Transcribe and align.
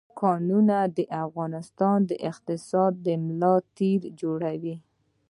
کانونه 0.21 0.77
د 0.97 0.99
افغانستان 1.23 1.97
د 2.09 2.11
اقتصاد 2.29 2.93
ملا 3.25 3.55
تیر 3.77 4.01
جوړوي. 4.21 4.75